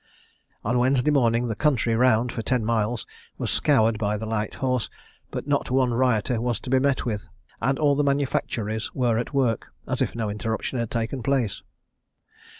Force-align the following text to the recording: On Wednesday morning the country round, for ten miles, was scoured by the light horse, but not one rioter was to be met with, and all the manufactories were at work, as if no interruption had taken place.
On 0.65 0.79
Wednesday 0.79 1.11
morning 1.11 1.47
the 1.47 1.55
country 1.55 1.93
round, 1.95 2.31
for 2.31 2.41
ten 2.41 2.65
miles, 2.65 3.05
was 3.37 3.51
scoured 3.51 3.99
by 3.99 4.17
the 4.17 4.25
light 4.25 4.55
horse, 4.55 4.89
but 5.29 5.45
not 5.47 5.69
one 5.69 5.93
rioter 5.93 6.41
was 6.41 6.59
to 6.61 6.71
be 6.71 6.79
met 6.79 7.05
with, 7.05 7.27
and 7.61 7.77
all 7.77 7.93
the 7.95 8.03
manufactories 8.03 8.91
were 8.95 9.19
at 9.19 9.31
work, 9.35 9.67
as 9.87 10.01
if 10.01 10.15
no 10.15 10.27
interruption 10.31 10.79
had 10.79 10.89
taken 10.89 11.21
place. 11.21 11.61